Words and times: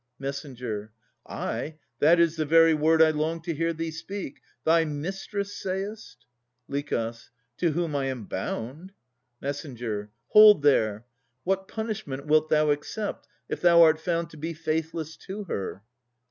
MESS. 0.17 0.43
Ay, 1.27 1.77
that 1.99 2.19
is 2.19 2.35
the 2.35 2.43
very 2.45 2.73
word 2.73 3.03
I 3.03 3.11
longed 3.11 3.43
to 3.43 3.53
hear 3.53 3.71
thee 3.71 3.91
speak. 3.91 4.41
Thy 4.63 4.83
mistress, 4.83 5.55
sayest? 5.55 6.25
LICH. 6.67 6.89
To 7.57 7.71
whom 7.73 7.95
I 7.95 8.05
am 8.07 8.25
bound. 8.25 8.93
MESS. 9.41 9.67
Hold 10.29 10.63
there! 10.63 11.05
What 11.43 11.67
punishment 11.67 12.25
Wilt 12.25 12.49
thou 12.49 12.71
accept, 12.71 13.27
if 13.47 13.61
thou 13.61 13.83
art 13.83 13.99
found 13.99 14.31
to 14.31 14.37
be 14.37 14.55
Faithless 14.55 15.15
to 15.17 15.43
her? 15.43 15.83